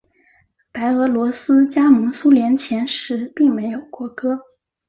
[0.71, 4.39] 白俄罗斯加盟苏联前时并没有国歌。